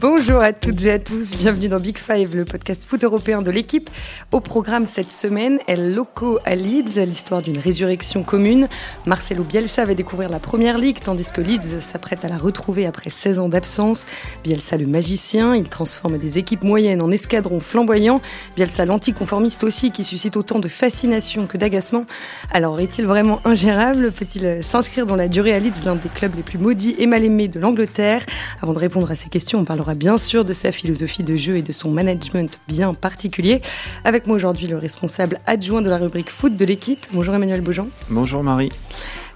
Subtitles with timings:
[0.00, 3.50] Bonjour à toutes et à tous, bienvenue dans Big Five, le podcast foot européen de
[3.50, 3.90] l'équipe.
[4.32, 8.66] Au programme cette semaine, El Loco à Leeds, l'histoire d'une résurrection commune.
[9.04, 13.10] Marcelo Bielsa va découvrir la première ligue, tandis que Leeds s'apprête à la retrouver après
[13.10, 14.06] 16 ans d'absence.
[14.42, 18.22] Bielsa le magicien, il transforme des équipes moyennes en escadrons flamboyants.
[18.56, 22.06] Bielsa l'anticonformiste aussi, qui suscite autant de fascination que d'agacement.
[22.50, 24.12] Alors est-il vraiment ingérable?
[24.12, 27.22] Peut-il s'inscrire dans la durée à Leeds, l'un des clubs les plus maudits et mal
[27.22, 28.24] aimés de l'Angleterre?
[28.62, 31.56] Avant de répondre à ces questions, on parlera bien sûr de sa philosophie de jeu
[31.56, 33.60] et de son management bien particulier.
[34.04, 37.04] Avec moi aujourd'hui le responsable adjoint de la rubrique foot de l'équipe.
[37.12, 37.88] Bonjour Emmanuel Beaujean.
[38.08, 38.70] Bonjour Marie.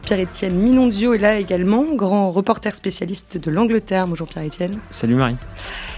[0.04, 4.06] Pierre-Étienne Minonzio est là également, grand reporter spécialiste de l'Angleterre.
[4.06, 4.78] Bonjour Pierre-Étienne.
[4.90, 5.36] Salut Marie.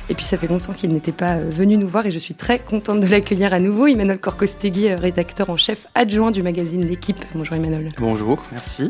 [0.08, 2.34] Et puis ça fait longtemps qu'il n'était pas euh, venu nous voir et je suis
[2.34, 3.88] très contente de l'accueillir à nouveau.
[3.88, 7.24] Emmanuel Corcostegui, euh, rédacteur en chef adjoint du magazine L'équipe.
[7.34, 7.88] Bonjour Emmanuel.
[7.98, 8.88] Bonjour, merci.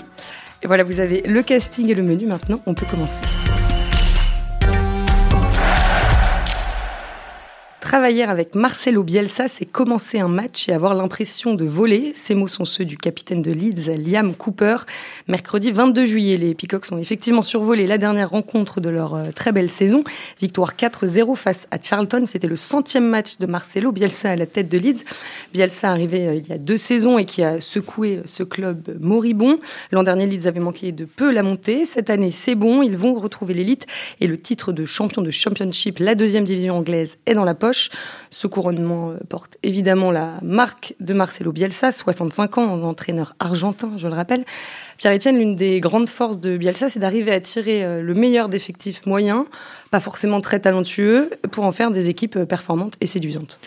[0.63, 3.23] Et voilà, vous avez le casting et le menu maintenant, on peut commencer.
[7.87, 12.11] Travailler avec Marcelo Bielsa, c'est commencer un match et avoir l'impression de voler.
[12.17, 14.79] Ces mots sont ceux du capitaine de Leeds, Liam Cooper.
[15.29, 19.53] Mercredi 22 juillet, les Peacocks ont effectivement survolé la dernière rencontre de leur euh, très
[19.53, 20.03] belle saison.
[20.41, 22.25] Victoire 4-0 face à Charlton.
[22.27, 25.05] C'était le centième match de Marcelo Bielsa à la tête de Leeds.
[25.55, 29.61] Bielsa arrivé euh, il y a deux saisons et qui a secoué ce club moribond.
[29.93, 31.85] L'an dernier, Leeds avait manqué de peu la montée.
[31.85, 32.83] Cette année, c'est bon.
[32.83, 33.87] Ils vont retrouver l'élite
[34.21, 37.76] et le titre de champion de Championship, la deuxième division anglaise, est dans la poche.
[38.31, 44.09] Ce couronnement euh, porte évidemment la marque de Marcelo Bielsa, 65 ans, entraîneur argentin, je
[44.09, 44.45] le rappelle.
[44.99, 49.07] Pierre-Etienne, l'une des grandes forces de Bielsa, c'est d'arriver à tirer euh, le meilleur d'effectifs
[49.07, 49.45] moyens,
[49.91, 53.59] pas forcément très talentueux, pour en faire des équipes euh, performantes et séduisantes.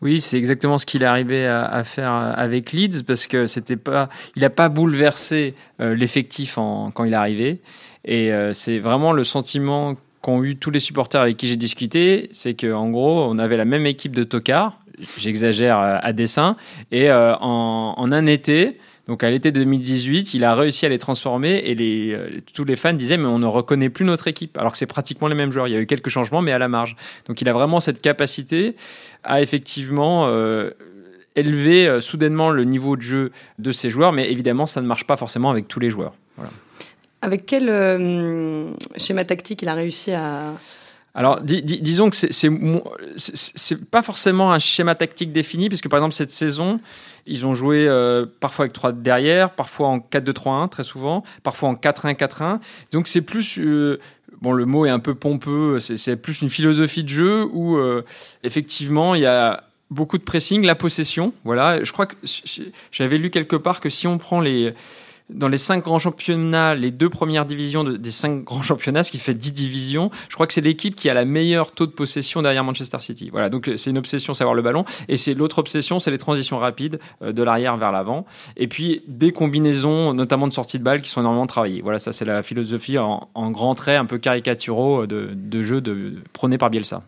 [0.00, 4.08] Oui, c'est exactement ce qu'il est arrivé à, faire avec Leeds parce que c'était pas,
[4.36, 7.60] il n'a pas bouleversé l'effectif quand il est arrivé.
[8.04, 12.54] Et c'est vraiment le sentiment qu'ont eu tous les supporters avec qui j'ai discuté, c'est
[12.54, 14.78] qu'en gros, on avait la même équipe de tocards,
[15.18, 16.56] j'exagère euh, à dessein,
[16.90, 21.62] et euh, en, un été, donc à l'été 2018, il a réussi à les transformer
[21.64, 24.78] et euh, tous les fans disaient mais on ne reconnaît plus notre équipe alors que
[24.78, 25.66] c'est pratiquement les mêmes joueurs.
[25.66, 26.94] Il y a eu quelques changements mais à la marge.
[27.26, 28.76] Donc il a vraiment cette capacité
[29.24, 30.30] à effectivement
[31.36, 35.16] élever soudainement le niveau de jeu de ses joueurs mais évidemment ça ne marche pas
[35.16, 36.12] forcément avec tous les joueurs.
[36.36, 36.50] Voilà.
[37.20, 40.54] Avec quel euh, schéma tactique il a réussi à...
[41.14, 46.78] Alors, disons que c'est pas forcément un schéma tactique défini, puisque par exemple, cette saison,
[47.26, 51.74] ils ont joué euh, parfois avec 3 derrière, parfois en 4-2-3-1, très souvent, parfois en
[51.74, 52.60] 4-1-4-1.
[52.92, 53.58] Donc, c'est plus.
[53.58, 53.98] Euh,
[54.40, 57.80] bon, le mot est un peu pompeux, c'est plus une philosophie de jeu où,
[58.44, 61.32] effectivement, il y a beaucoup de pressing, la possession.
[61.42, 62.14] Voilà, je crois que
[62.92, 64.72] j'avais lu quelque part que si on prend les
[65.30, 69.18] dans les cinq grands championnats, les deux premières divisions des cinq grands championnats, ce qui
[69.18, 72.42] fait 10 divisions, je crois que c'est l'équipe qui a la meilleure taux de possession
[72.42, 73.28] derrière Manchester City.
[73.30, 74.84] Voilà, donc c'est une obsession, savoir le ballon.
[75.08, 78.24] Et c'est l'autre obsession, c'est les transitions rapides euh, de l'arrière vers l'avant.
[78.56, 81.82] Et puis des combinaisons, notamment de sortie de balle, qui sont énormément travaillées.
[81.82, 85.80] Voilà, ça c'est la philosophie en, en grands traits un peu caricaturaux de, de jeu
[85.80, 87.02] de, prôné par Bielsa.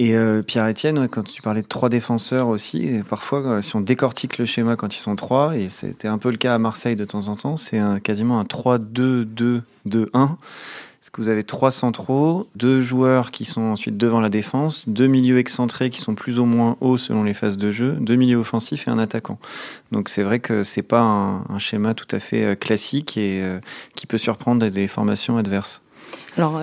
[0.00, 4.38] Et euh, Pierre-Etienne, quand tu parlais de trois défenseurs aussi, parfois, euh, si on décortique
[4.38, 7.04] le schéma quand ils sont trois, et c'était un peu le cas à Marseille de
[7.04, 9.60] temps en temps, c'est quasiment un 3-2-2-2-1.
[10.14, 10.38] Parce
[11.12, 15.38] que vous avez trois centraux, deux joueurs qui sont ensuite devant la défense, deux milieux
[15.38, 18.88] excentrés qui sont plus ou moins hauts selon les phases de jeu, deux milieux offensifs
[18.88, 19.38] et un attaquant.
[19.92, 23.42] Donc c'est vrai que c'est pas un, schéma tout à fait euh, classique et
[23.96, 25.82] qui peut surprendre des formations adverses.
[26.38, 26.58] Alors,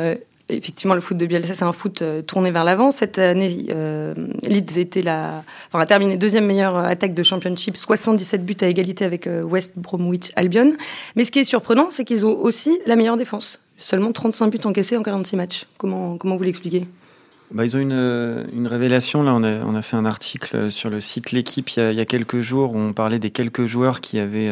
[0.49, 2.91] effectivement, le foot de Bielsa, c'est un foot euh, tourné vers l'avant.
[2.91, 4.13] Cette année, euh,
[4.43, 9.05] Leeds était la, enfin, a terminé deuxième meilleure attaque de championship, 77 buts à égalité
[9.05, 10.73] avec euh, West Bromwich Albion.
[11.15, 13.59] Mais ce qui est surprenant, c'est qu'ils ont aussi la meilleure défense.
[13.77, 15.65] Seulement 35 buts encaissés en 46 matchs.
[15.77, 16.87] Comment, comment vous l'expliquez?
[17.51, 19.23] Bah, ils ont une, une révélation.
[19.23, 22.73] Là, on a, fait un article sur le site L'équipe il, y a quelques jours
[22.73, 24.51] où on parlait des quelques joueurs qui avaient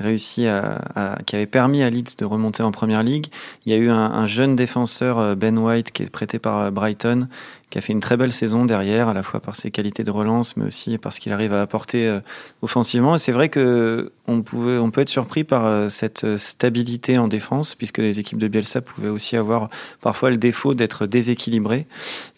[0.00, 3.26] réussi à, qui avait permis à Leeds de remonter en première ligue.
[3.66, 6.58] Il y a eu un, un jeune défenseur, euh, Ben White, qui est prêté par
[6.58, 7.28] euh, Brighton,
[7.68, 10.10] qui a fait une très belle saison derrière, à la fois par ses qualités de
[10.10, 12.20] relance, mais aussi parce qu'il arrive à apporter euh,
[12.62, 13.18] offensivement.
[13.18, 17.98] C'est vrai que on, pouvait, peut être surpris par euh, cette stabilité en défense, puisque
[17.98, 19.68] les équipes de Bielsa pouvaient aussi avoir
[20.00, 21.86] parfois le défaut d'être déséquilibrées.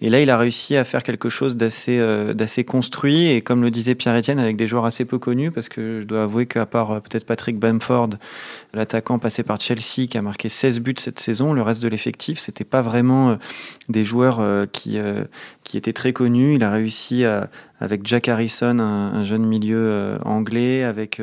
[0.01, 2.35] Et là, il a réussi à faire quelque chose d'assez euh,
[2.67, 6.07] construit, et comme le disait Pierre-Etienne, avec des joueurs assez peu connus, parce que je
[6.07, 8.11] dois avouer qu'à part peut-être Patrick Bamford,
[8.73, 12.39] l'attaquant passé par Chelsea, qui a marqué 16 buts cette saison, le reste de l'effectif,
[12.39, 13.37] c'était pas vraiment
[13.89, 14.41] des joueurs
[14.73, 14.99] qui
[15.75, 16.55] était très connu.
[16.55, 17.25] Il a réussi
[17.81, 21.21] avec Jack Harrison, un, jeune milieu anglais, avec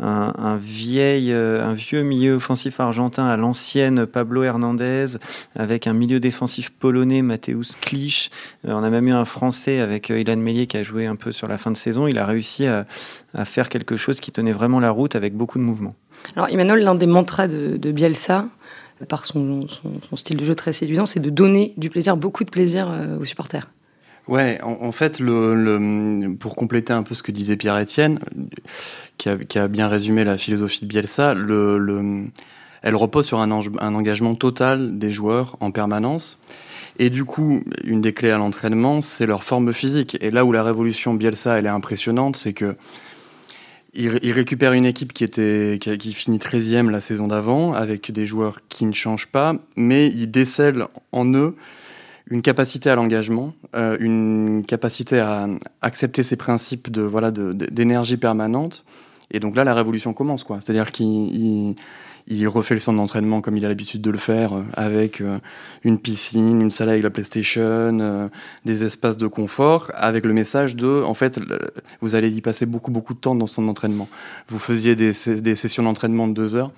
[0.00, 5.18] un, vieil, un vieux milieu offensif argentin à l'ancienne Pablo Hernandez,
[5.56, 8.30] avec un milieu défensif polonais Mateusz Klich.
[8.64, 11.48] on a même eu un Français avec Ilan Mellier qui a joué un peu sur
[11.48, 12.06] la fin de saison.
[12.06, 12.86] Il a réussi à,
[13.44, 15.94] faire quelque chose qui tenait vraiment la route avec beaucoup de mouvements.
[16.34, 18.46] Alors Emmanuel, l'un des mantras de, Bielsa,
[19.08, 19.66] par son,
[20.14, 23.24] style de jeu très séduisant, c'est de donner du plaisir, beaucoup de plaisir euh, aux
[23.24, 23.68] supporters.
[24.28, 25.22] Ouais, en, fait,
[26.38, 28.20] pour compléter un peu ce que disait Pierre-Etienne,
[29.16, 32.26] qui a, bien résumé la philosophie de Bielsa, le,
[32.82, 36.38] elle repose sur un, un engagement total des joueurs en permanence.
[36.98, 40.18] Et du coup, une des clés à l'entraînement, c'est leur forme physique.
[40.20, 42.76] Et là où la révolution Bielsa, elle est impressionnante, c'est que
[43.94, 48.60] il, récupère une équipe qui était qui, finit 13e la saison d'avant avec des joueurs
[48.68, 51.56] qui ne changent pas, mais il décèle en eux
[52.30, 55.48] une capacité à l'engagement, euh, une capacité à
[55.82, 58.84] accepter ses principes de voilà d'énergie permanente.
[59.30, 60.58] Et donc là, la révolution commence quoi.
[60.60, 61.76] C'est-à-dire qu'il
[62.28, 65.38] il refait le centre d'entraînement comme il a l'habitude de le faire, euh, avec euh,
[65.82, 68.28] une piscine, une salle avec la PlayStation, euh,
[68.64, 71.40] des espaces de confort, avec le message de, en fait,
[72.00, 74.08] vous allez y passer beaucoup, beaucoup de temps dans son entraînement.
[74.48, 76.70] Vous faisiez des, des sessions d'entraînement de deux heures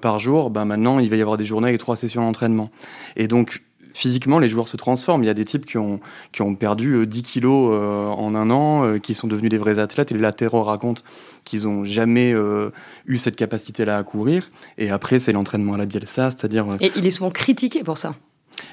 [0.00, 2.70] par jour, ben maintenant il va y avoir des journées avec trois sessions d'entraînement.
[3.14, 3.62] Et donc
[3.96, 5.24] physiquement, les joueurs se transforment.
[5.24, 6.00] Il y a des types qui ont,
[6.32, 10.12] qui ont perdu 10 kilos en un an, qui sont devenus des vrais athlètes.
[10.12, 11.02] Et les latéraux racontent
[11.46, 12.70] qu'ils n'ont jamais euh,
[13.06, 14.50] eu cette capacité-là à courir.
[14.76, 16.70] Et après, c'est l'entraînement à la Bielsa, c'est-à-dire.
[16.70, 18.14] Euh, Et il est souvent critiqué pour ça.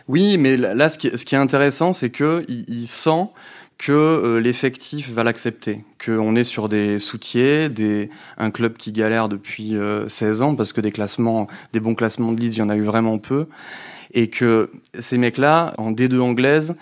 [0.07, 3.27] Oui, mais là, ce qui, est, intéressant, c'est qu'il il sent
[3.77, 9.29] que euh, l'effectif va l'accepter, qu'on est sur des soutiers, des, un club qui galère
[9.29, 9.75] depuis
[10.07, 12.75] 16 ans, parce que des classements, des bons classements de liste, il y en a
[12.75, 13.47] eu vraiment peu,
[14.13, 16.75] et que ces mecs-là, en D2 anglaise,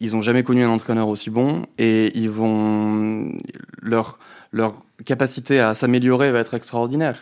[0.00, 3.32] ils n'ont jamais connu un entraîneur aussi bon, et ils vont
[3.80, 4.18] leur
[4.52, 4.74] leur
[5.06, 7.16] capacité à s'améliorer va être extraordinaire.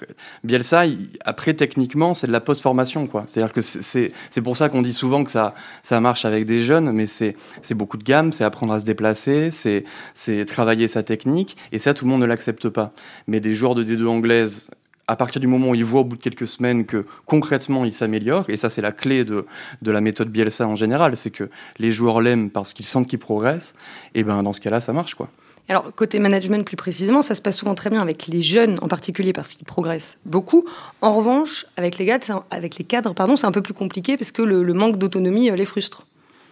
[0.44, 0.82] Bielsa,
[1.24, 3.24] après techniquement, c'est de la post-formation, quoi.
[3.26, 4.12] C'est-à-dire que c'est
[4.42, 7.34] pour ça qu'on dit souvent que ça, ça marche avec des jeunes, mais c'est
[7.72, 12.04] beaucoup de gamme, c'est apprendre à se déplacer, c'est travailler sa technique, et ça, tout
[12.04, 12.92] le monde ne l'accepte pas.
[13.26, 14.68] Mais des joueurs de D2 anglaise
[15.06, 17.92] à partir du moment où ils voient au bout de quelques semaines que concrètement ils
[17.92, 19.44] s'améliorent, et ça c'est la clé de,
[19.82, 21.50] de la méthode Bielsa en général, c'est que
[21.80, 23.74] les joueurs l'aiment parce qu'ils sentent qu'ils progressent,
[24.14, 25.28] et ben dans ce cas-là ça marche quoi.
[25.70, 28.88] Alors, côté management plus précisément, ça se passe souvent très bien avec les jeunes en
[28.88, 30.64] particulier parce qu'ils progressent beaucoup.
[31.00, 34.98] En revanche, avec les, cadres, pardon, c'est un peu plus compliqué parce que le, manque
[34.98, 36.08] d'autonomie euh, les frustre.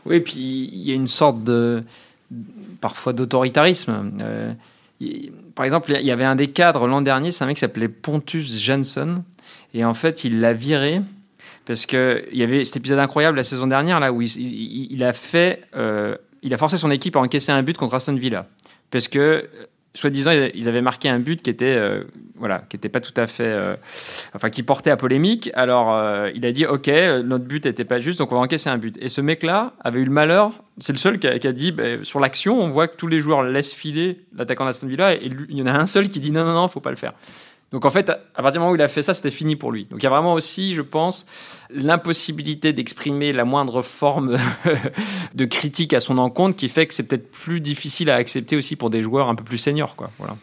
[0.07, 1.83] Oui, puis il y a une sorte de,
[2.81, 4.13] parfois d'autoritarisme.
[4.21, 4.53] Euh,
[5.57, 7.89] par exemple, il y avait un des cadres l'an dernier, c'est un mec qui s'appelait
[7.89, 9.25] Pontus Jensen,
[9.75, 11.03] et en fait, il l'a viré
[11.65, 15.65] parce qu'il y avait cet épisode incroyable la saison dernière là où il, a fait,
[15.75, 18.47] euh, il a forcé son équipe à encaisser un but contre Aston Villa
[18.91, 19.43] parce que euh,
[19.95, 22.05] soi-disant, ils avaient marqué un but qui était, euh,
[22.37, 23.75] voilà, qui était pas tout à fait, euh,
[24.33, 25.51] enfin, qui portait à polémique.
[25.55, 26.87] Alors, il a dit, ok,
[27.25, 28.97] notre but n'était pas juste, donc on va encaisser un but.
[29.01, 32.21] Et ce mec-là avait eu le malheur, c'est le seul qui a, dit, bah, sur
[32.21, 35.63] l'action, on voit que tous les joueurs laissent filer l'attaquant d'Aston Villa, et il y
[35.63, 37.15] en a un seul qui dit, non, non, non, faut pas le faire.
[37.71, 39.73] Donc en fait, à partir du moment où il a fait ça, c'était fini pour
[39.73, 39.85] lui.
[39.87, 41.27] Donc il y a vraiment aussi, je pense,
[41.71, 44.37] l'impossibilité d'exprimer la moindre forme
[45.35, 48.77] de critique à son encontre qui fait que c'est peut-être plus difficile à accepter aussi
[48.77, 49.97] pour des joueurs un peu plus seniors.
[49.97, 50.11] Quoi.
[50.19, 50.37] Voilà.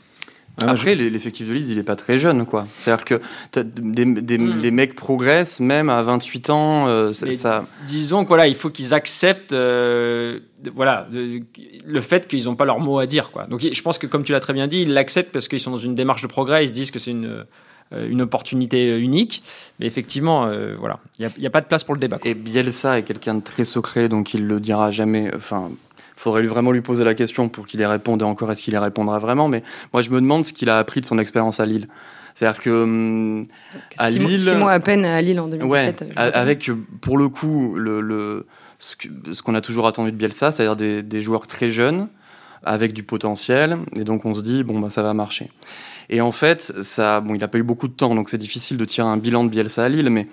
[0.62, 2.66] Ah, Après, l'effectif de Leeds, il est pas très jeune, quoi.
[2.78, 3.22] C'est-à-dire que
[3.54, 4.60] des, hmm.
[4.62, 6.88] les mecs progressent même à 28 ans.
[6.88, 7.66] Euh, ça...
[7.86, 10.40] Disons qu'il voilà, il faut qu'ils acceptent euh,
[10.74, 13.48] voilà, le fait qu'ils n'ont pas leur mot à dire, quoi.
[13.48, 15.72] Donc je pense que, comme tu l'as très bien dit, ils l'acceptent parce qu'ils sont
[15.72, 17.46] dans une démarche de progrès, ils se disent que c'est une,
[17.92, 19.44] euh, une opportunité unique.
[19.80, 22.20] Mais effectivement, voilà, il n'y a, a, pas de place pour le débat.
[22.24, 25.32] Et Bielsa est quelqu'un de très secret, donc il le dira jamais.
[25.36, 25.72] Enfin,
[26.16, 28.22] faudrait lui vraiment lui poser la question pour qu'il y réponde.
[28.22, 30.78] Et encore, est-ce qu'il y répondra vraiment Mais moi, je me demande ce qu'il a
[30.78, 31.88] appris de son expérience à Lille.
[32.34, 33.46] C'est-à-dire que hum,
[33.98, 36.02] à six Lille, mois à peine à Lille en 2017.
[36.02, 36.70] Ouais, avec
[37.00, 38.46] pour le coup le, le
[38.78, 42.10] ce qu'on a toujours attendu de Bielsa, c'est-à-dire des, des, joueurs très jeunes
[42.62, 45.50] avec du potentiel, et donc on se dit bon bah ça va marcher.
[46.10, 48.78] Et en fait, ça, bon, il n'a pas eu beaucoup de temps, donc c'est difficile
[48.78, 50.28] de tirer un bilan de Bielsa à Lille, mais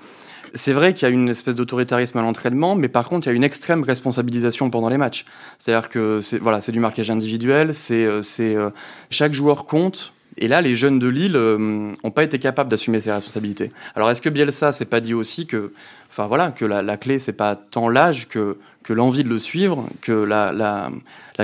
[0.54, 3.32] c'est vrai qu'il y a une espèce d'autoritarisme à l'entraînement, mais par contre, il y
[3.32, 5.24] a une extrême responsabilisation pendant les matchs.
[5.58, 8.70] C'est-à-dire que c'est voilà, du marquage individuel, c'est euh, euh,
[9.10, 10.12] chaque joueur compte.
[10.38, 13.72] Et là, les jeunes de Lille n'ont euh, pas été capables d'assumer ces responsabilités.
[13.94, 15.72] Alors, est-ce que Bielsa s'est pas dit aussi que
[16.10, 19.38] enfin voilà, que la, la clé c'est pas tant l'âge que que l'envie de le
[19.38, 20.90] suivre, que la, la,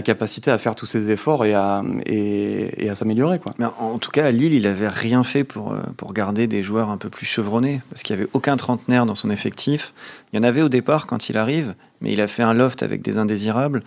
[0.02, 3.40] capacité à faire tous ces efforts et à, et, à s'améliorer.
[3.40, 3.52] Quoi.
[3.58, 6.62] Mais en tout cas, à Lille, il avait rien fait pour, euh, pour garder des
[6.62, 9.92] joueurs un peu plus chevronnés, parce qu'il n'y avait aucun trentenaire dans son effectif.
[10.32, 12.82] Il y en avait au départ quand il arrive, mais il a fait un loft
[12.82, 13.82] avec des indésirables.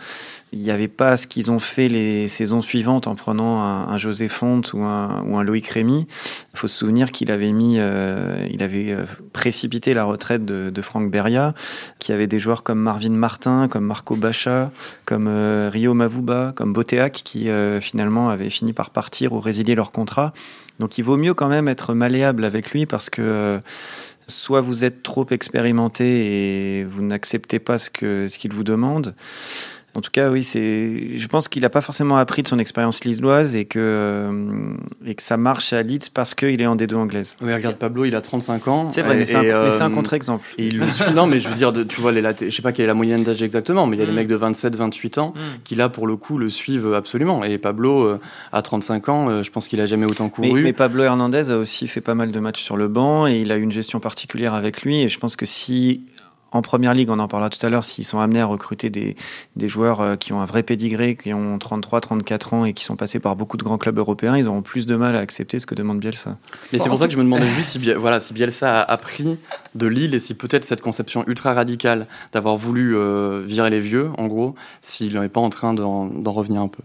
[0.52, 4.28] Il n'y avait pas ce qu'ils ont fait les saisons suivantes en prenant un, José
[4.28, 6.08] Fonte ou un, ou un Loïc Rémy.
[6.54, 10.82] Il faut se souvenir qu'il avait mis, euh, il avait euh, précipité la retraite de,
[10.82, 11.54] Franck Beria,
[12.00, 14.72] qui avait des joueurs comme Marvin Martin, comme Marco Bacha,
[15.06, 17.50] comme euh, Rio Mavuba, comme Boteac, qui
[17.80, 20.34] finalement avaient fini par partir ou résilier leur contrat.
[20.80, 23.62] Donc il vaut mieux quand même être malléable avec lui parce que
[24.32, 29.14] soit vous êtes trop expérimenté et vous n'acceptez pas ce que ce qu'il vous demande.
[29.94, 31.10] En tout cas, oui, c'est.
[31.16, 34.74] Je pense qu'il n'a pas forcément appris de son expérience lisoise et que euh,
[35.06, 37.36] et que ça marche à Leeds parce qu'il est en D2 anglaise.
[37.42, 38.90] Oui, regarde Pablo, il a 35 ans.
[38.90, 40.46] C'est vrai, et- mais c'est un, mais c'est un euh, contre-exemple.
[40.58, 41.14] Et il le suit.
[41.14, 42.94] Non, mais je veux dire, de- tu vois, les je sais pas quelle est la
[42.94, 44.16] moyenne d'âge exactement, mais il y a des Mm.
[44.16, 45.40] mecs de 27, 28 ans Mm.
[45.66, 47.44] qui, là, pour le coup, le suivent absolument.
[47.44, 48.20] Et Pablo, euh,
[48.54, 50.64] à 35 ans, euh, je pense qu'il a jamais autant Mais, couru.
[50.64, 53.52] mais Pablo Hernandez a aussi fait pas mal de matchs sur le banc et il
[53.52, 55.02] a eu une gestion particulière avec lui.
[55.02, 56.02] Et je pense que si,
[56.52, 59.16] en première ligue, on en parlera tout à l'heure, s'ils sont amenés à recruter des,
[59.56, 62.84] des joueurs euh, qui ont un vrai pédigré, qui ont 33, 34 ans et qui
[62.84, 65.60] sont passés par beaucoup de grands clubs européens, ils auront plus de mal à accepter
[65.60, 66.38] ce que demande Bielsa.
[66.74, 69.38] Mais c'est pour ça que je me demandais juste si, voilà, si Bielsa a appris
[69.76, 74.10] de Lille et si peut-être cette conception ultra radicale d'avoir voulu euh, virer les vieux,
[74.18, 76.84] en gros, s'il n'est pas en train d'en revenir un peu.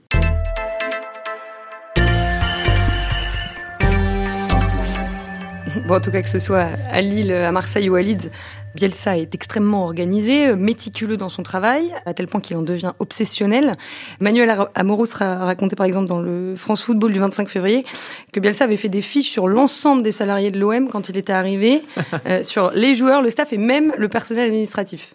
[5.87, 8.31] Bon, en tout cas, que ce soit à Lille, à Marseille ou à Leeds,
[8.75, 13.77] Bielsa est extrêmement organisé, méticuleux dans son travail, à tel point qu'il en devient obsessionnel.
[14.21, 17.85] Manuel Amoros ra- racontait par exemple dans le France Football du 25 février
[18.33, 21.33] que Bielsa avait fait des fiches sur l'ensemble des salariés de l'OM quand il était
[21.33, 21.83] arrivé,
[22.27, 25.15] euh, sur les joueurs, le staff et même le personnel administratif.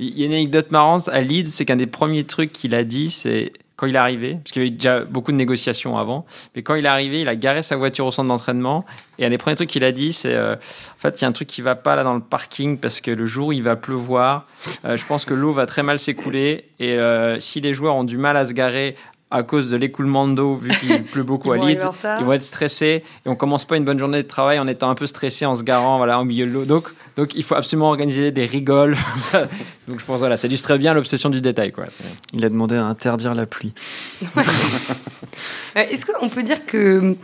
[0.00, 2.82] Il y a une anecdote marrante à Leeds, c'est qu'un des premiers trucs qu'il a
[2.84, 6.26] dit, c'est quand il est arrivé, parce qu'il y avait déjà beaucoup de négociations avant,
[6.54, 8.84] mais quand il est arrivé, il a garé sa voiture au centre d'entraînement,
[9.18, 11.28] et un des premiers trucs qu'il a dit, c'est euh, en fait, il y a
[11.28, 13.74] un truc qui va pas là dans le parking, parce que le jour il va
[13.74, 14.46] pleuvoir,
[14.84, 18.04] euh, je pense que l'eau va très mal s'écouler, et euh, si les joueurs ont
[18.04, 18.96] du mal à se garer
[19.30, 21.94] à cause de l'écoulement d'eau, vu qu'il pleut beaucoup à retard.
[22.20, 24.90] ils vont être stressés et on commence pas une bonne journée de travail en étant
[24.90, 27.54] un peu stressé en se garant voilà au milieu de l'eau donc donc il faut
[27.56, 28.96] absolument organiser des rigoles
[29.88, 31.86] donc je pense voilà ça illustre bien l'obsession du détail quoi
[32.32, 33.72] Il a demandé à interdire la pluie.
[35.76, 37.16] Euh, Est-ce qu'on peut dire que,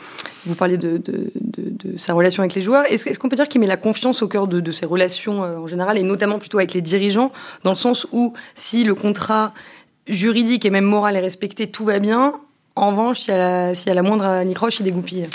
[0.45, 3.49] vous parliez de, de- de- de sa relation avec les joueurs, est-ce qu'on peut dire
[3.49, 6.41] qu'il met la confiance au cœur de, de ses relations euh, en général, et notamment
[6.41, 7.31] plutôt avec les dirigeants,
[7.63, 9.55] dans le sens où si le contrat
[10.09, 12.35] juridique et même moral est respecté, tout va bien.
[12.77, 15.29] En revanche, s'il y, a la- moindre anicroche, il dégoupille.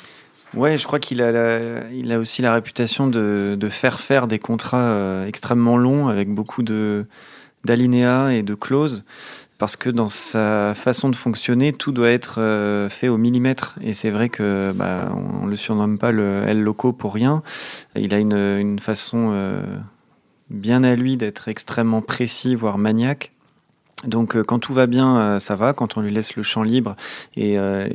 [0.54, 5.78] Ouais, je crois qu'il a, aussi la réputation de, faire faire des contrats euh, extrêmement
[5.78, 7.06] longs avec beaucoup de
[7.66, 9.04] d'alinéas et de clauses.
[9.58, 13.76] Parce que dans sa façon de fonctionner, tout doit être euh, fait au millimètre.
[13.82, 17.42] Et c'est vrai que bah, on, le surnomme pas le L loco pour rien.
[17.96, 19.64] Il a une, une façon euh,
[20.50, 23.32] bien à lui d'être extrêmement précis, voire maniaque.
[24.08, 25.74] Donc euh, quand tout va bien, euh, ça va.
[25.74, 26.96] Quand on lui laisse le champ libre
[27.36, 27.88] et, euh,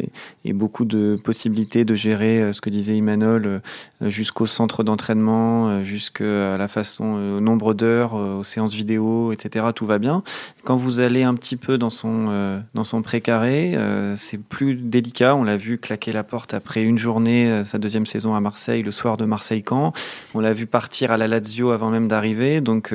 [0.53, 3.63] beaucoup de possibilités de gérer ce que disait Imanol
[4.03, 9.67] jusqu'au centre d'entraînement, jusqu'à la façon, nombre d'heures, aux séances vidéo, etc.
[9.75, 10.23] Tout va bien.
[10.65, 13.79] Quand vous allez un petit peu dans son dans son précaré,
[14.17, 15.35] c'est plus délicat.
[15.35, 18.93] On l'a vu claquer la porte après une journée, sa deuxième saison à Marseille, le
[18.93, 19.95] soir de Marseille-Camp.
[20.35, 22.61] On l'a vu partir à la Lazio avant même d'arriver.
[22.61, 22.93] Donc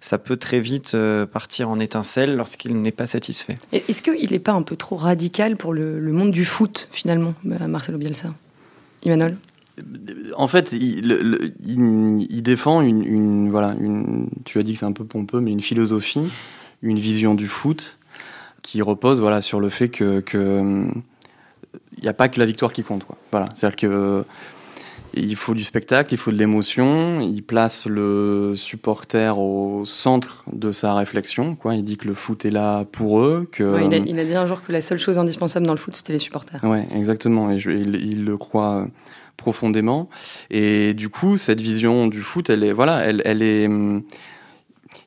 [0.00, 0.96] ça peut très vite
[1.32, 3.56] partir en étincelle lorsqu'il n'est pas satisfait.
[3.72, 7.34] Est-ce qu'il n'est pas un peu trop radical pour le, le monde du foot, finalement,
[7.46, 8.34] euh, Marcelo Bielsa?
[9.04, 9.36] Imanol
[10.36, 14.72] En fait, il, le- le- il- il défend une, une- voilà, une, tu as dit
[14.72, 16.20] que c'est un peu pompeux, mais une philosophie,
[16.82, 17.98] une vision du foot
[18.62, 21.02] qui repose voilà sur le fait que que, hum,
[21.96, 23.04] il n'y a pas que la victoire qui compte.
[23.04, 23.16] Quoi.
[23.30, 24.24] Voilà, c'est-à-dire que
[25.14, 27.20] il faut du spectacle, il faut de l'émotion.
[27.20, 31.54] Il place le supporter au centre de sa réflexion.
[31.54, 31.74] Quoi.
[31.74, 34.24] Il dit que le foot est là pour eux, que Ouais, il, a, il a
[34.24, 36.62] dit un jour que la seule chose indispensable dans le foot, c'était les supporters.
[36.64, 37.50] Ouais, exactement.
[37.50, 38.86] Et je- il, il le croit euh,
[39.36, 40.08] profondément.
[40.50, 43.68] Et du coup, cette vision du foot, elle est, voilà, elle, elle est.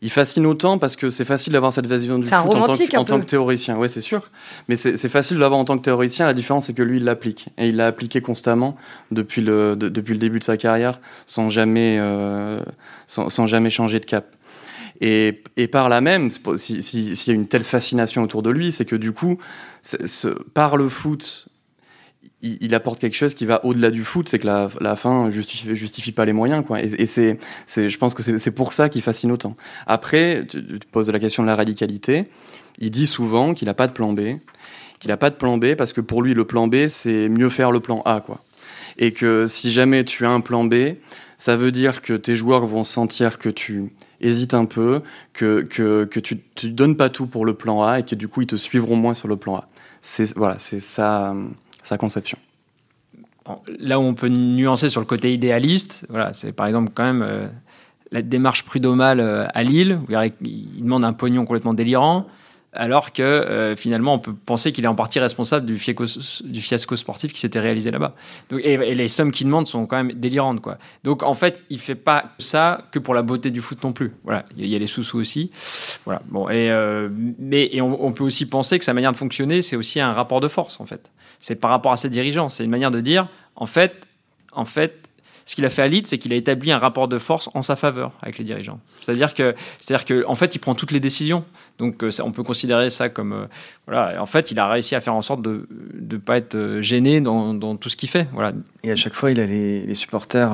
[0.01, 2.95] Il fascine autant parce que c'est facile d'avoir cette vision du foot en tant, que,
[2.97, 3.77] en tant que théoricien.
[3.77, 4.29] Ouais, c'est sûr.
[4.67, 6.25] Mais c'est facile de l'avoir en tant que théoricien.
[6.25, 7.47] La différence, c'est que lui, il l'applique.
[7.57, 8.75] Et il l'a appliqué constamment
[9.11, 12.59] depuis le, de- depuis le début de sa carrière, sans jamais, euh,
[13.07, 14.25] sans, sans jamais changer de cap.
[15.01, 18.49] Et, et par là même, si- si- s'il y a une telle fascination autour de
[18.49, 19.37] lui, c'est que du coup,
[19.81, 21.47] ce- par le foot,
[22.61, 26.11] il, apporte quelque chose qui va au-delà du foot, c'est que la, fin justifie, justifie
[26.11, 26.81] pas les moyens, quoi.
[26.81, 27.37] Et, c'est,
[27.67, 29.55] je pense que c'est pour ça qu'il fascine autant.
[29.87, 32.25] Après, tu, tu, poses la question de la radicalité.
[32.79, 34.39] Il dit souvent qu'il n'a pas de plan B,
[34.99, 37.49] qu'il n'a pas de plan B parce que pour lui, le plan B, c'est mieux
[37.49, 38.41] faire le plan A, quoi.
[38.97, 40.95] Et que si jamais tu as un plan B,
[41.37, 45.01] ça veut dire que tes joueurs vont sentir que tu hésites un peu,
[45.33, 48.27] que, que, que tu ne donnes pas tout pour le plan A et que du
[48.27, 49.67] coup, ils te suivront moins sur le plan A.
[50.01, 51.35] C'est voilà, c'est sa,
[51.85, 52.37] sa conception.
[53.79, 57.21] Là où on peut nuancer sur le côté idéaliste, voilà, c'est par exemple quand même
[57.21, 57.47] euh,
[58.11, 62.25] la démarche prud'homale euh, à Lille, où il demande un pognon complètement délirant
[62.75, 67.33] alors que euh, finalement on peut penser qu'il est en partie responsable du fiasco, sportif
[67.33, 68.15] qui s'était réalisé là-bas.
[68.61, 70.61] Et, les sommes qu'il demande sont quand même délirantes.
[70.61, 70.77] Quoi.
[71.03, 74.11] Donc en fait, il fait pas ça que pour la beauté du foot non plus.
[74.23, 75.51] Voilà, il y, a les sous-sous aussi.
[76.03, 76.21] Voilà.
[76.29, 76.69] Bon, et,
[77.39, 80.41] mais et on, peut aussi penser que sa manière de fonctionner, c'est aussi un rapport
[80.41, 81.11] de force en fait.
[81.39, 82.49] C'est par rapport à ses dirigeants.
[82.49, 84.05] C'est une manière de dire, en fait,
[84.51, 85.09] en fait,
[85.45, 87.61] ce qu'il a fait à Leeds, c'est qu'il a établi un rapport de force en
[87.61, 88.79] sa faveur avec les dirigeants.
[89.01, 91.45] C'est-à-dire que, c'est-à-dire que, en fait, il prend toutes les décisions.
[91.77, 93.45] Donc, euh, on peut considérer ça comme, euh,
[93.85, 94.21] voilà.
[94.21, 95.67] En fait, il a réussi à faire en sorte de
[96.01, 98.27] ne pas être euh, gêné dans, dans tout ce qu'il fait.
[98.33, 98.53] Voilà.
[98.83, 100.49] Et à chaque fois, il a les, supporters.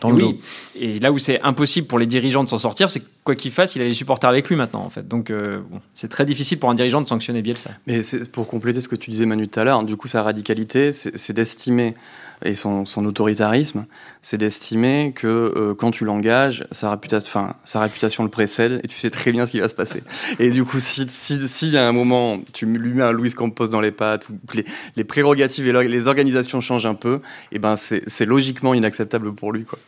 [0.00, 0.38] Dans le dos.
[0.76, 3.76] Et là où c'est impossible pour les dirigeants de s'en sortir, c'est quoi qu'il fasse,
[3.76, 5.06] il a les supporters avec lui maintenant, en fait.
[5.06, 7.70] Donc, bon, c'est très difficile pour un dirigeant de sanctionner Bielsa.
[7.86, 8.00] Mais
[8.32, 11.32] pour compléter ce que tu disais, Manu, tout à l'heure, du coup, sa radicalité, c'est
[11.32, 11.94] d'estimer
[12.44, 13.86] et son, autoritarisme,
[14.20, 19.32] c'est d'estimer que euh, quand tu l'engages, sa réputation, le précède et tu sais très
[19.32, 20.02] bien ce qui va se passer.
[20.38, 23.68] Et du coup, si, si, si à un moment tu lui mets un Louis Campos
[23.68, 24.64] dans les pattes, ou les,
[24.96, 27.16] les prérogatives et les organisations changent un peu,
[27.52, 29.78] et eh ben c'est logiquement inacceptable pour lui, quoi.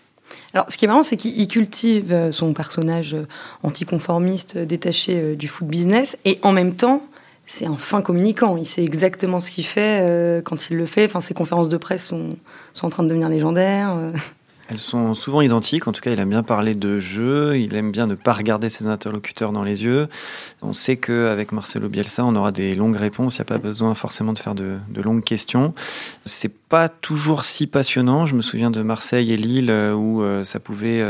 [0.55, 3.27] Alors, ce qui est marrant, c'est qu'il cultive euh, son personnage euh,
[3.63, 7.03] anticonformiste, détaché du foot business, et en même temps,
[7.49, 8.57] c'est un fin communicant.
[8.57, 11.07] Il sait exactement ce qu'il fait euh, quand il le fait.
[11.07, 12.37] Enfin, ses conférences de presse sont,
[12.83, 13.95] en train de devenir légendaires.
[13.97, 14.11] Euh.
[14.69, 15.89] Elles sont souvent identiques.
[15.89, 17.59] En tout cas, il aime bien parler de jeu.
[17.59, 20.09] Il aime bien ne pas regarder ses interlocuteurs dans les yeux.
[20.61, 23.39] On sait qu'avec Marcelo Bielsa, on aura des longues réponses.
[23.39, 25.73] Il n'y a pas besoin forcément de faire de, de longues questions.
[26.27, 28.27] C'est pas toujours si passionnant.
[28.27, 31.03] Je me souviens de Marseille et Lille euh, où ça pouvait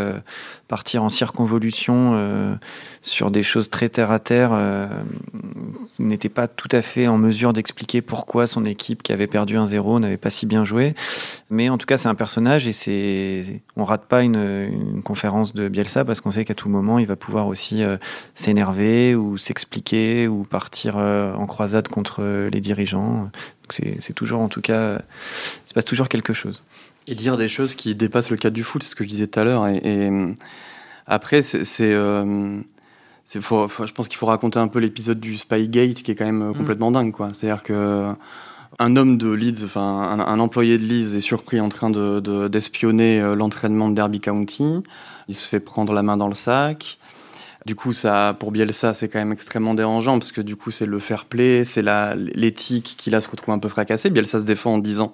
[0.69, 2.55] partir en circonvolution euh,
[3.00, 4.50] sur des choses très terre à terre.
[4.53, 4.87] Euh,
[5.99, 9.67] n'était pas tout à fait en mesure d'expliquer pourquoi son équipe qui avait perdu un
[9.67, 10.95] 0 n'avait pas si bien joué.
[11.50, 15.69] Mais en tout cas, c'est un personnage et c'est on rate pas une, conférence de
[15.69, 17.97] Bielsa parce qu'on sait qu'à tout moment, il va pouvoir aussi euh,
[18.35, 23.31] s'énerver ou s'expliquer ou partir euh, en croisade contre les dirigeants.
[23.72, 25.00] C'est toujours en tout cas,
[25.66, 26.62] il se passe toujours quelque chose.
[27.07, 29.26] Et dire des choses qui dépassent le cadre du foot, c'est ce que je disais
[29.26, 29.66] tout à l'heure.
[29.66, 30.11] Et, et,
[31.07, 31.92] après, c'est.
[31.92, 32.61] Euh,
[33.24, 36.50] je pense qu'il faut raconter un peu l'épisode du Spygate qui est quand même euh,
[36.50, 36.57] mm.
[36.57, 37.12] complètement dingue.
[37.12, 37.31] quoi.
[37.33, 38.14] C'est-à-dire que
[38.78, 43.18] un homme de Leeds, enfin un, un, employé de Leeds est surpris en train d'espionner
[43.18, 44.83] de, euh, l'entraînement de Derby County.
[45.28, 46.98] Il se fait prendre la main dans le sac.
[47.68, 50.87] Du coup, ça, pour Bielsa, c'est quand même extrêmement dérangeant parce que du coup, c'est
[50.87, 51.85] le fair play, c'est
[52.16, 54.09] l'éthique qui là se retrouve un peu fracassée.
[54.09, 55.12] Bielsa se défend en disant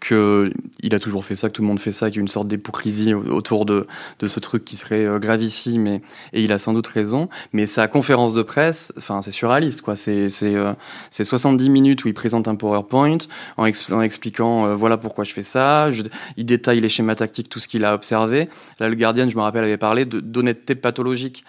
[0.00, 2.20] que il a toujours fait ça, que tout le monde fait ça, qu'il y a
[2.20, 3.86] une sorte d'hypocrisie autour de,
[4.20, 6.02] ce truc qui serait euh, gravissime et,
[6.34, 7.30] et il a sans doute raison.
[7.54, 9.96] Mais sa conférence de presse, enfin, c'est surréaliste, quoi.
[9.96, 10.74] C'est euh,
[11.10, 13.16] 70 minutes où il présente un PowerPoint
[13.56, 15.88] en, expliquant euh, voilà pourquoi je fais ça.
[16.36, 18.50] Il détaille les schémas tactiques, tout ce qu'il a observé.
[18.78, 21.46] Là, le gardien, je me rappelle, avait parlé d'honnêteté pathologique.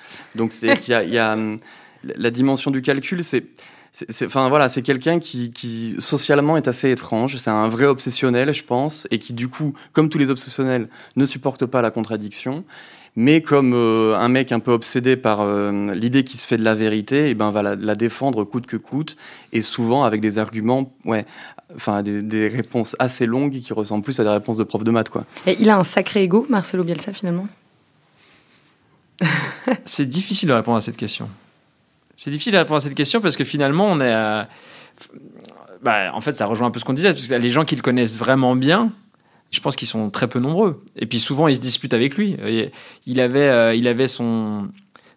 [0.53, 1.37] C'est qu'il y, y a,
[2.03, 3.45] la dimension du calcul, c'est
[4.23, 7.37] enfin voilà, c'est quelqu'un qui, socialement est assez étrange.
[7.37, 11.25] C'est un vrai obsessionnel, je pense, et qui du coup, comme tous les obsessionnels, ne
[11.25, 12.63] supporte pas la contradiction.
[13.17, 16.65] Mais comme euh, un mec un peu obsédé par euh, l'idée qui se fait de
[16.65, 19.15] la vérité, et eh ben va la, la, défendre coûte que coûte,
[19.53, 21.25] et souvent avec des arguments, ouais,
[21.73, 24.91] enfin des, des, réponses assez longues qui ressemblent plus à des réponses de prof de
[24.91, 25.23] maths, quoi.
[25.47, 27.47] Et il a un sacré ego, Marcelo Bielsa, finalement?
[29.85, 31.29] C'est difficile de répondre à cette question.
[32.15, 34.45] C'est difficile de répondre à cette question parce que finalement, on est.
[35.81, 37.75] Bah, en fait, ça rejoint un peu ce qu'on disait, parce que les gens qui
[37.75, 38.91] le connaissent vraiment bien,
[39.51, 40.83] je pense qu'ils sont très peu nombreux.
[40.95, 42.37] Et puis souvent, ils se disputent avec lui.
[43.05, 44.69] Il avait, euh, il avait son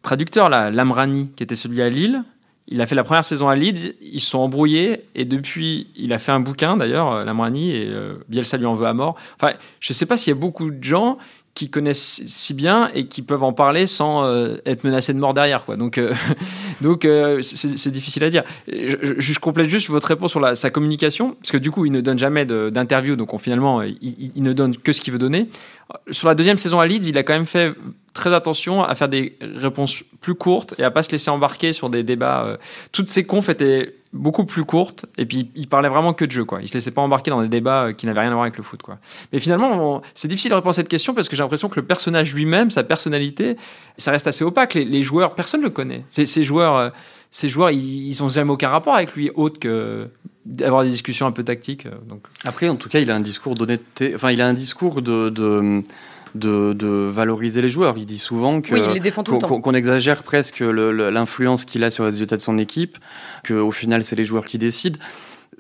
[0.03, 2.23] traducteur, Lamrani, qui était celui à Lille.
[2.71, 6.13] Il a fait la première saison à Leeds, ils se sont embrouillés et depuis, il
[6.13, 9.17] a fait un bouquin d'ailleurs, euh, Lamrani, et euh, Bielsa lui en veut à mort.
[9.37, 11.17] Enfin, je ne sais pas s'il y a beaucoup de gens
[11.59, 15.35] qui connaissent si bien et qui peuvent en parler sans euh, être menacés de mort
[15.35, 15.65] derrière.
[15.65, 15.75] Quoi.
[15.75, 16.15] Donc, euh,
[16.81, 18.45] donc euh, c'est difficile à dire.
[18.69, 22.01] Je, complète juste votre réponse sur la, sa communication, parce que du coup, il ne
[22.01, 25.49] donne jamais d'interview, donc on, finalement, il, ne donne que ce qu'il veut donner.
[26.13, 27.75] Sur la deuxième saison à Leeds, il a quand même fait
[28.19, 31.89] très attention à faire des réponses plus courtes et à pas se laisser embarquer sur
[31.89, 32.45] des débats.
[32.45, 32.57] Euh.
[32.93, 36.45] Toutes ces confs étaient beaucoup plus courtes et puis il parlait vraiment que de jeu
[36.45, 36.59] quoi.
[36.61, 38.57] Il se laissait pas embarquer dans des débats euh, qui n'avaient rien à voir avec
[38.57, 38.99] le foot quoi.
[39.33, 41.87] Mais finalement, c'est difficile de répondre à cette question parce que j'ai l'impression que le
[41.87, 43.57] personnage lui-même, sa personnalité,
[43.97, 44.75] ça reste assez opaque.
[44.75, 46.05] Les, joueurs, personne ne le connaît.
[46.09, 46.91] Ces, joueurs, euh,
[47.31, 50.09] ces joueurs, ils, ils ont jamais aucun rapport avec lui autre que
[50.45, 51.87] d'avoir des discussions un peu tactiques.
[52.09, 52.23] Donc.
[52.45, 54.15] Après, en tout cas, il a un discours d'honnêteté.
[54.15, 55.83] Enfin, il a un discours de
[56.35, 57.97] de, valoriser les joueurs.
[57.97, 62.59] Il dit souvent que qu'on exagère presque l'influence qu'il a sur les résultats de son
[62.59, 62.99] équipe,
[63.47, 64.99] qu'au final c'est les joueurs qui décident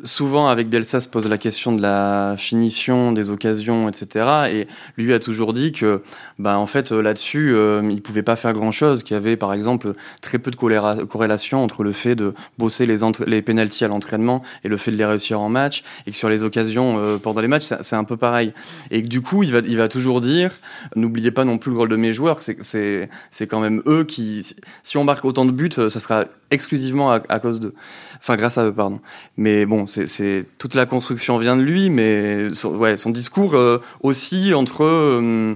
[0.05, 4.27] souvent avec Bielsa se pose la question de la finition des occasions, etc.
[4.51, 6.03] Et lui a toujours dit que,
[6.39, 9.53] bah, en fait, euh, là-dessus, euh, il pouvait pas faire grand-chose, qu'il y avait, par
[9.53, 14.43] exemple, très peu de corrélation entre le fait de bosser les, les pénalties à l'entraînement
[14.65, 17.41] et le fait de les réussir en match, et que sur les occasions euh, pendant
[17.41, 18.53] les matchs, c'est un peu pareil.
[18.91, 20.53] Et que du coup, il va, il va toujours dire,
[20.97, 23.09] n'oubliez pas non plus le rôle de mes joueurs, c'est
[23.49, 24.47] quand même eux qui,
[24.83, 27.75] si on marque autant de buts, ça sera exclusivement à, à cause d'eux.
[28.19, 29.01] Enfin, grâce à eux, pardon.
[29.37, 34.85] Mais bon, c'est toute la construction vient de lui, mais son discours euh, aussi entre
[34.85, 35.55] euh,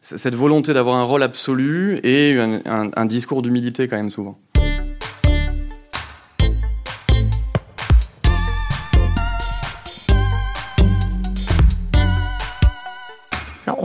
[0.00, 4.38] cette volonté d'avoir un rôle absolu et un discours d'humilité quand même souvent.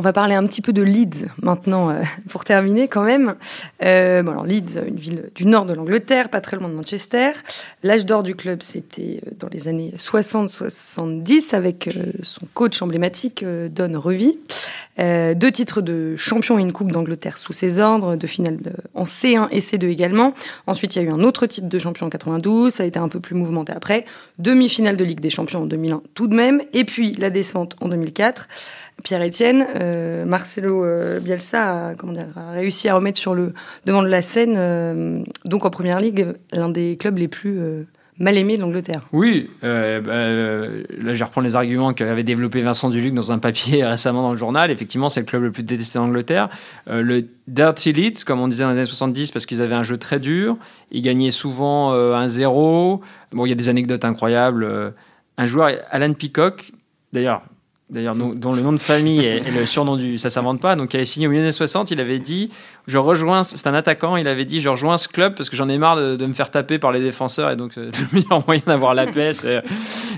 [0.07, 3.35] Va parler un petit peu de Leeds maintenant, euh, pour terminer quand même.
[3.83, 7.31] Euh, bon, alors Leeds, une ville du nord de l'Angleterre, pas très loin de Manchester.
[7.83, 11.89] L'âge d'or du club, c'était euh, dans les années 60-70 avec
[12.23, 14.39] son coach emblématique, Don Revie.
[14.97, 18.57] deux titres de champion et une Coupe d'Angleterre sous ses ordres, de finale
[18.93, 20.33] en C1 et C2 également.
[20.67, 22.99] Ensuite, il y a eu un autre titre de champion en 92, ça a été
[22.99, 24.05] un peu plus mouvementé après.
[24.39, 27.89] Demi-finale de Ligue des Champions en 2001 tout de même, et puis la descente en
[27.89, 28.47] 2004.
[29.03, 33.53] Pierre-Etienne, euh, Marcelo euh, Bielsa a, comment dire, a, réussi à remettre sur le
[33.85, 37.59] devant de la scène, euh, donc en première ligue, l'un des clubs les plus
[38.17, 39.01] mal aimés de l'Angleterre.
[39.11, 44.23] Oui, bah, là je reprends les arguments qu'avait développé Vincent Duluc dans un papier récemment
[44.23, 44.71] dans le journal.
[44.71, 46.49] Effectivement, c'est le club le plus détesté d'Angleterre.
[46.87, 49.97] le Dirty Leeds, comme on disait dans les années 70, parce qu'ils avaient un jeu
[49.97, 50.57] très dur.
[50.91, 52.99] Ils gagnaient souvent 1-0.
[53.31, 54.93] Bon, il y a des anecdotes incroyables.
[55.37, 56.71] un joueur, Alan Peacock,
[57.13, 57.43] d'ailleurs,
[57.89, 60.17] d'ailleurs, dont le nom de famille et, le surnom du.
[60.17, 60.75] Ça s'invente pas.
[60.75, 61.91] Donc, il avait signé au milieu des années 60.
[61.91, 62.49] Il avait dit
[62.87, 63.43] Je rejoins.
[63.43, 64.15] C'est un attaquant.
[64.15, 66.49] Il avait dit Je rejoins ce club parce que j'en ai marre de, me faire
[66.49, 67.51] taper par les défenseurs.
[67.51, 69.31] Et donc, c'est le meilleur moyen d'avoir la paix.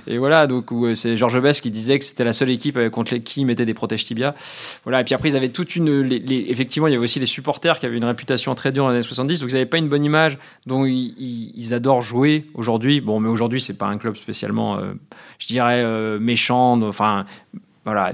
[0.05, 0.45] Et, voilà.
[0.45, 3.43] Donc, euh, c'est Georges Bess qui disait que c'était la seule équipe euh, contre qui
[3.43, 4.35] mettait des protèges tibia.
[4.83, 5.01] Voilà.
[5.01, 6.07] Et puis après, ils avaient toute une.
[6.29, 8.97] effectivement, il y avait aussi les supporters qui avaient une réputation très dure dans les
[8.97, 9.39] années 70.
[9.39, 13.01] Donc, ils n'avaient pas une bonne image dont ils, adorent jouer aujourd'hui.
[13.01, 14.93] Bon, mais aujourd'hui, c'est pas un club spécialement, euh,
[15.39, 15.83] je dirais,
[16.19, 16.81] méchant.
[16.83, 17.25] Enfin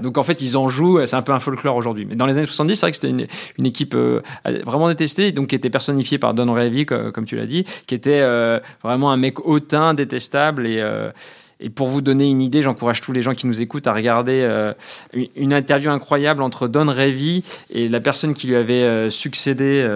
[0.00, 2.06] Donc en fait, ils en jouent, c'est un peu un folklore aujourd'hui.
[2.06, 4.20] Mais dans les années 70, c'est vrai que c'était une, équipe euh,
[4.64, 8.20] vraiment détestée, donc qui était personnifiée par Don Revie, comme tu l'as dit, qui était
[8.20, 10.66] euh, vraiment un mec hautain, détestable.
[10.66, 11.10] Et, euh,
[11.58, 14.46] et pour vous donner une idée, j'encourage tous les gens qui nous écoutent à regarder
[15.36, 19.88] une interview incroyable entre Don Revie et la personne qui lui avait succédé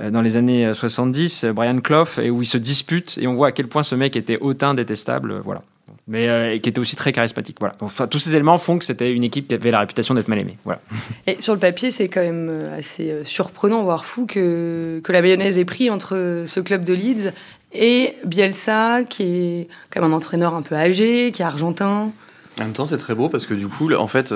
[0.00, 3.18] dans les années 70, Brian Clough, et où ils se disputent.
[3.20, 5.40] Et on voit à quel point ce mec était hautain, détestable.
[5.44, 5.62] Voilà
[6.08, 7.56] mais euh, qui était aussi très charismatique.
[7.58, 7.74] Voilà.
[7.80, 10.38] Donc, tous ces éléments font que c'était une équipe qui avait la réputation d'être mal
[10.38, 10.56] aimée.
[10.64, 10.80] Voilà.
[11.26, 15.12] Et sur le papier, c'est quand même euh, assez euh, surprenant, voire fou, que, que
[15.12, 17.32] la mayonnaise ait pris entre ce club de Leeds
[17.72, 22.12] et Bielsa, qui est quand même un entraîneur un peu âgé, qui est argentin.
[22.58, 24.32] En même temps, c'est très beau parce que du coup, en fait,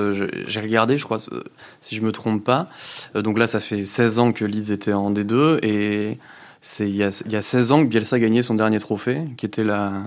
[0.46, 1.18] j'ai regardé, je crois,
[1.80, 2.68] si je me trompe pas.
[3.14, 6.18] Donc là, ça fait 16 ans que Leeds était en D2 et
[6.60, 8.78] c'est il y a, il y a 16 ans que Bielsa a gagné son dernier
[8.78, 10.02] trophée, qui était la,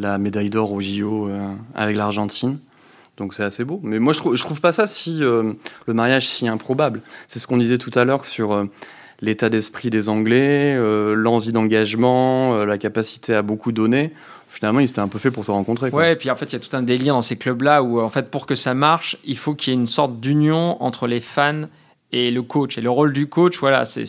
[0.00, 2.58] la médaille d'or au JO euh, avec l'Argentine.
[3.16, 3.80] Donc c'est assez beau.
[3.82, 5.52] Mais moi, je trouve, je trouve pas ça si euh,
[5.86, 7.02] le mariage si improbable.
[7.26, 8.64] C'est ce qu'on disait tout à l'heure sur euh,
[9.20, 10.74] l'état d'esprit des Anglais,
[11.14, 14.14] l'envie d'engagement, la capacité à beaucoup donner.
[14.48, 15.90] Finalement, ils étaient un peu faits pour se rencontrer.
[15.90, 16.00] Quoi.
[16.00, 18.00] Ouais, et puis en fait, il y a tout un délire dans ces clubs-là où,
[18.00, 21.06] en fait, pour que ça marche, il faut qu'il y ait une sorte d'union entre
[21.06, 21.60] les fans
[22.12, 24.04] et le coach et le rôle du coach voilà c'est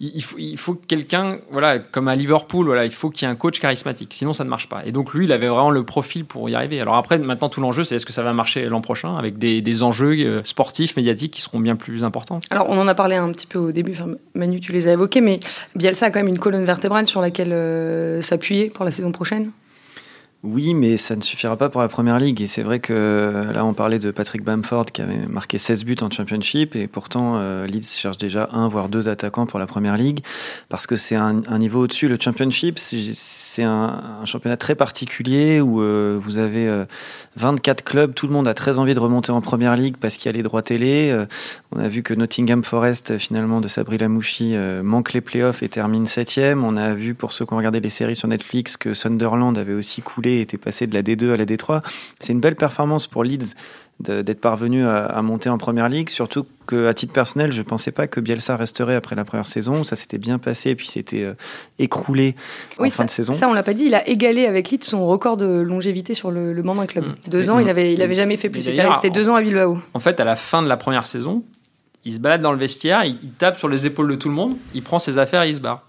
[0.00, 3.32] il faut il faut quelqu'un voilà comme à Liverpool voilà il faut qu'il y ait
[3.32, 4.82] un coach charismatique sinon ça ne marche pas.
[4.84, 6.80] Et donc lui il avait vraiment le profil pour y arriver.
[6.80, 9.62] Alors après maintenant tout l'enjeu c'est est-ce que ça va marcher l'an prochain avec des,
[9.62, 12.40] des, enjeux euh, sportifs médiatiques qui seront bien plus importants?
[12.50, 13.96] Alors on en a parlé un petit peu au début
[14.34, 15.40] Manu tu les as évoqués mais
[15.76, 19.50] Bielsa a quand même une colonne vertébrale sur laquelle euh, s'appuyer pour la saison prochaine
[20.42, 22.40] Oui, mais ça ne suffira pas pour la première ligue.
[22.40, 25.96] Et c'est vrai que là, on parlait de Patrick Bamford qui avait marqué 16 buts
[26.00, 26.74] en championship.
[26.76, 30.20] Et pourtant, euh, Leeds cherche déjà un, voire deux attaquants pour la première ligue.
[30.70, 32.08] Parce que c'est un, niveau au-dessus.
[32.08, 36.86] Le championship, c'est un, championnat très particulier où euh, vous avez
[37.36, 38.14] 24 euh, clubs.
[38.14, 40.32] Tout le monde a très envie de remonter en première ligue parce qu'il y a
[40.32, 41.14] les droits télé.
[41.70, 46.06] on a vu que Nottingham Forest, finalement, de Sabri Lamouchi, manque les playoffs et termine
[46.06, 46.64] septième.
[46.64, 49.74] On a vu, pour ceux qui ont regardé les séries sur Netflix, que Sunderland avait
[49.74, 51.80] aussi coulé était passé de la D2 à la D3.
[52.20, 53.54] C'est une belle performance pour Leeds
[54.00, 58.06] d'être parvenu à, monter en première ligue, surtout qu'à titre personnel, je ne pensais pas
[58.06, 59.84] que Bielsa resterait après la première saison.
[59.84, 61.34] Ça s'était bien passé, puis c'était euh,
[61.78, 62.34] écroulé
[62.78, 63.34] en fin de saison.
[63.34, 63.84] Ça, on l'a pas dit.
[63.84, 67.08] Il a égalé avec Leeds son record de longévité sur le, le banc d'un club.
[67.08, 67.30] Mm.
[67.30, 68.64] Deux ans, il avait, il avait jamais fait plus.
[68.66, 69.78] Il resté deux ans à Bilbao.
[69.92, 71.42] En fait, à la fin de la première saison,
[72.04, 74.34] il se balade dans le vestiaire, il, il tape sur les épaules de tout le
[74.34, 75.82] monde, il prend ses affaires et il se barre.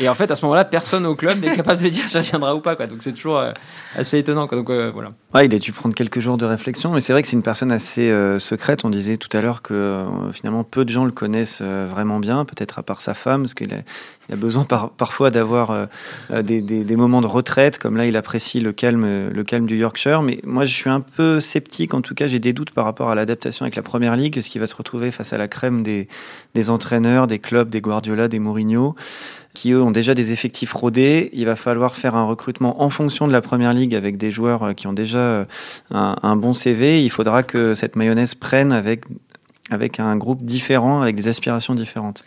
[0.00, 2.54] Et en fait, à ce moment-là, personne au club n'est capable de dire ça viendra
[2.54, 2.76] ou pas.
[2.76, 2.86] Quoi.
[2.86, 3.52] Donc c'est toujours euh,
[3.94, 4.46] assez étonnant.
[4.46, 4.58] Quoi.
[4.58, 5.10] Donc euh, voilà.
[5.42, 7.72] Il a dû prendre quelques jours de réflexion, mais c'est vrai que c'est une personne
[7.72, 8.84] assez euh, secrète.
[8.84, 12.78] On disait tout à l'heure que finalement peu de gens le connaissent vraiment bien, peut-être
[12.78, 13.72] à part sa femme, parce qu'il
[14.28, 15.88] il a besoin parfois d'avoir
[16.30, 17.78] des, des, des, moments de retraite.
[17.78, 20.22] Comme là, il apprécie le calme, le calme du Yorkshire.
[20.22, 21.94] Mais moi, je suis un peu sceptique.
[21.94, 24.50] En tout cas, j'ai des doutes par rapport à l'adaptation avec la Première Ligue, ce
[24.50, 26.08] qui va se retrouver face à la crème des,
[26.54, 28.96] des entraîneurs, des clubs, des Guardiola, des Mourinho
[29.56, 31.30] qui eux ont déjà des effectifs rodés.
[31.32, 34.62] Il va falloir faire un recrutement en fonction de la première ligue avec des joueurs
[34.62, 35.44] euh, qui ont déjà euh,
[35.90, 37.02] un, bon CV.
[37.02, 39.04] Il faudra que cette mayonnaise prenne avec,
[39.70, 42.24] avec un groupe différent, avec des aspirations différentes.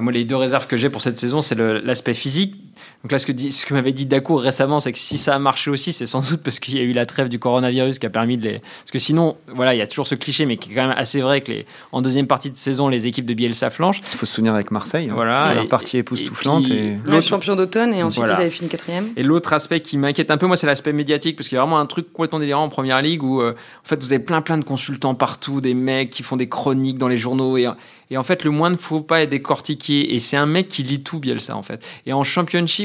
[0.00, 2.56] Moi, les deux réserves que j'ai pour cette saison, c'est l'aspect physique
[3.02, 5.38] donc là, ce que, ce que m'avait dit Dacour récemment, c'est que si ça a
[5.38, 8.06] marché aussi, c'est sans doute parce qu'il y a eu la trêve du coronavirus qui
[8.06, 8.58] a permis de les.
[8.58, 10.96] Parce que sinon, voilà, il y a toujours ce cliché, mais qui est quand même
[10.96, 11.66] assez vrai que les...
[11.92, 14.00] en deuxième partie de saison, les équipes de Bielsa flanchent.
[14.12, 15.08] Il faut se souvenir avec Marseille.
[15.10, 15.14] Hein.
[15.14, 15.54] Voilà.
[15.54, 16.70] Leur partie époustouflante.
[16.70, 17.22] Et, et...
[17.22, 19.10] champion d'automne, et ensuite ils avaient fini quatrième.
[19.16, 21.62] Et l'autre aspect qui m'inquiète un peu, moi, c'est l'aspect médiatique, parce qu'il y a
[21.62, 24.40] vraiment un truc complètement délirant en première ligue où, euh, en fait, vous avez plein,
[24.40, 27.56] plein de consultants partout, des mecs qui font des chroniques dans les journaux.
[27.56, 27.68] Et,
[28.10, 30.14] et en fait, le moins ne faut pas est décortiqué.
[30.14, 31.84] Et c'est un mec qui lit tout Bielsa, en fait.
[32.06, 32.22] Et en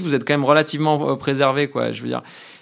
[0.01, 1.91] vous êtes quand même relativement euh, préservé, quoi.
[1.91, 2.21] Je veux dire,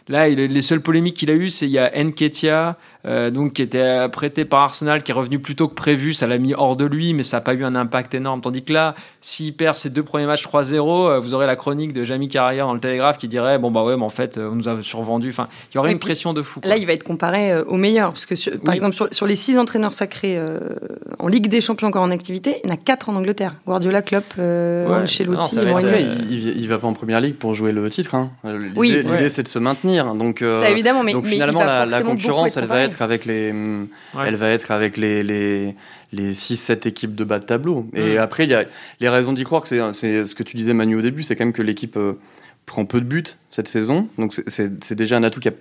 [0.10, 3.62] Là, les seules polémiques qu'il a eues, c'est il y a Nketia, euh, donc qui
[3.62, 6.14] était prêté par Arsenal, qui est revenu plus tôt que prévu.
[6.14, 8.42] Ça l'a mis hors de lui, mais ça n'a pas eu un impact énorme.
[8.42, 11.94] Tandis que là, s'il perd ses deux premiers matchs 3-0, euh, vous aurez la chronique
[11.94, 14.56] de Jamie Carrière dans le Télégraphe qui dirait bon bah ouais, mais en fait, on
[14.56, 15.30] nous a survendu.
[15.30, 16.62] Enfin, il y aurait une pression de fou.
[16.64, 19.58] Là, il va être comparé euh, aux meilleurs, parce que par exemple sur, les six
[19.58, 20.40] entraîneurs sacrés
[21.20, 23.56] en Ligue des Champions encore en activité, il y en a quatre en Angleterre.
[23.66, 24.86] Guardiola, Klopp, ouais.
[24.88, 25.58] Ancelotti,
[26.30, 28.16] il, il, va pas en première ligue pour jouer le titre.
[28.16, 28.32] Hein.
[28.44, 30.14] L'idée, c'est de se maintenir.
[30.16, 33.54] Donc, euh, évidemment, mais, donc finalement, la, concurrence, elle va être avec les,
[34.26, 35.76] elle va être avec les, les,
[36.12, 37.90] les 6-7 équipes de bas de tableau.
[37.94, 38.66] Et après, il y a
[39.00, 41.54] les raisons d'y croire c'est ce que tu disais, Manu, au début, c'est quand même
[41.54, 42.14] que l'équipe euh,
[42.66, 44.08] prend peu de buts cette saison.
[44.18, 45.54] Donc c'est déjà un atout qui a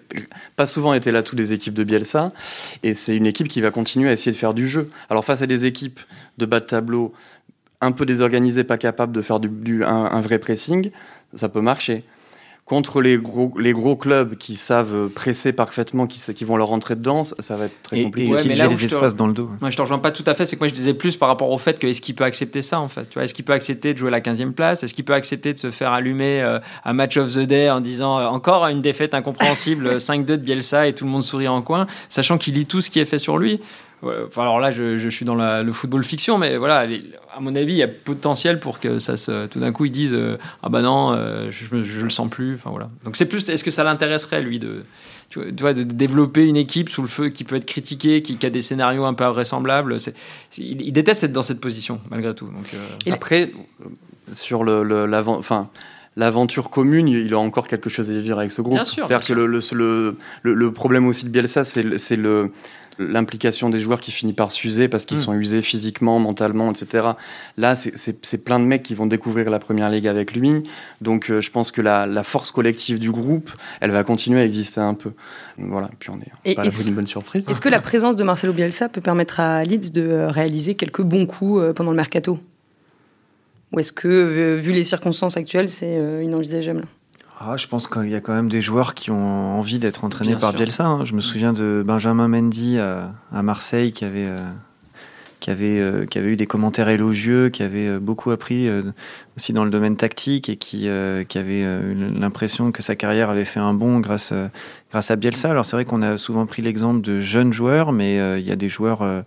[0.56, 2.32] pas souvent été l'atout des équipes de Bielsa.
[2.82, 4.90] Et c'est une équipe qui va continuer à essayer de faire du jeu.
[5.08, 6.00] Alors face à des équipes
[6.38, 7.12] de bas de tableau
[7.80, 10.90] un peu désorganisées, pas capables de faire du, un vrai pressing,
[11.34, 12.04] ça peut marcher
[12.66, 16.96] contre les gros, les gros clubs qui savent presser parfaitement, qui, qui vont leur rentrer
[16.96, 18.32] dedans, ça va être très compliqué.
[18.32, 19.48] Et utiliser les espaces dans le dos.
[19.60, 20.46] Moi, je te rejoins pas tout à fait.
[20.46, 22.62] C'est que moi, je disais plus par rapport au fait que est-ce qu'il peut accepter
[22.62, 23.08] ça, en fait.
[23.08, 24.82] Tu vois, est-ce qu'il peut accepter de jouer à la 15e place?
[24.82, 27.80] Est-ce qu'il peut accepter de se faire allumer euh, un match of the day en
[27.80, 31.62] disant euh, encore une défaite incompréhensible, 5-2 de Bielsa et tout le monde sourit en
[31.62, 33.60] coin, sachant qu'il lit tout ce qui est fait sur lui
[34.02, 36.86] alors là, je, suis dans le football fiction, mais voilà,
[37.34, 39.90] à mon avis, il y a potentiel pour que ça se, tout d'un coup, ils
[39.90, 42.54] disent euh, ah bah non, euh, je, je, le sens plus.
[42.54, 42.88] Enfin voilà.
[43.04, 44.84] Donc c'est plus, est-ce que ça l'intéresserait lui de,
[45.30, 48.50] tu vois, de développer une équipe sous le feu qui peut être critiquée, qui, a
[48.50, 49.96] des scénarios un peu invraisemblables?
[50.58, 52.46] il, déteste être dans cette position malgré tout.
[52.46, 53.52] Donc euh, après,
[54.32, 55.68] sur le, l'avant, enfin
[56.16, 58.84] l'aventure commune, il a encore quelque chose à vivre avec ce groupe.
[58.84, 62.50] C'est-à-dire que le, le, le, problème aussi de Bielsa, c'est le,
[62.98, 65.22] l'implication des joueurs qui finit par s'user parce qu'ils mm.
[65.22, 67.08] sont usés physiquement, mentalement, etc.
[67.56, 70.62] Là, c'est plein de mecs qui vont découvrir la première ligue avec lui.
[71.00, 73.50] Donc, euh, je pense que la, la, force collective du groupe,
[73.80, 75.12] elle va continuer à exister un peu.
[75.58, 77.48] Voilà, puis on est, pas est une bonne surprise.
[77.48, 81.02] Est-ce que la présence de Marcelo Bielsa peut permettre à Leeds de euh, réaliser quelques
[81.02, 82.38] bons coups euh, pendant le mercato?
[83.76, 86.86] Ou est-ce que, vu les circonstances actuelles, c'est inenvisageable?
[87.38, 90.36] Ah, je pense qu'il y a quand même des joueurs qui ont envie d'être entraînés
[90.36, 90.86] par Bielsa.
[90.86, 91.04] Hein.
[91.04, 93.12] Je me souviens de Benjamin Mendy à,
[93.42, 94.40] Marseille qui avait, euh,
[95.40, 98.70] qui, avait, euh, qui avait eu des commentaires élogieux, qui avait euh, beaucoup appris
[99.36, 100.88] aussi dans le domaine tactique et qui,
[101.28, 104.32] qui avait eu l'impression que sa carrière avait fait un bond grâce,
[104.90, 105.50] grâce à Bielsa.
[105.50, 108.56] Alors c'est vrai qu'on a souvent pris l'exemple de jeunes joueurs, mais il y a
[108.56, 109.20] des joueurs euh,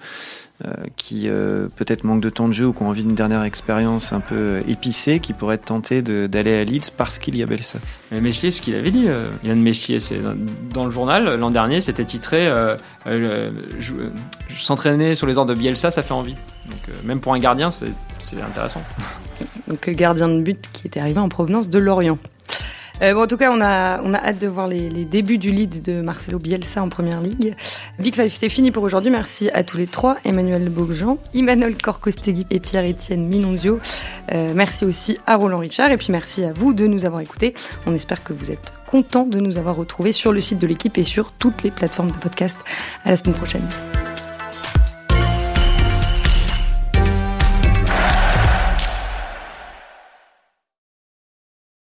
[0.97, 4.11] qui euh, peut-être manquent de temps de jeu ou qui ont envie d'une dernière expérience
[4.11, 7.79] un peu épicée, qui pourraient être tentés d'aller à Leeds parce qu'il y a Belsa.
[8.11, 10.19] Mais Messier, ce qu'il avait dit, euh, Yann Messier, c'est
[10.73, 12.51] dans le journal l'an dernier, c'était titré
[14.57, 16.35] s'entraîner sur les ordres de Bielsa, ça fait envie.
[16.65, 18.81] Donc même pour un gardien, c'est intéressant.
[19.67, 22.17] Donc gardien de but qui était arrivé en provenance de Lorient.
[23.01, 25.51] Euh, en tout cas, on a, on a hâte de voir les, les, débuts du
[25.51, 27.55] Leeds de Marcelo Bielsa en première ligue.
[27.99, 29.11] Big Five, c'était fini pour aujourd'hui.
[29.11, 33.77] Merci à tous les trois, Emmanuel Beaujean, Emmanuel Corcostegui et Pierre-Étienne Minonzio.
[34.31, 37.53] Euh, merci aussi à Roland Richard et puis merci à vous de nous avoir écoutés.
[37.85, 40.97] On espère que vous êtes contents de nous avoir retrouvés sur le site de l'équipe
[40.97, 42.57] et sur toutes les plateformes de podcast.
[43.05, 43.67] À la semaine prochaine.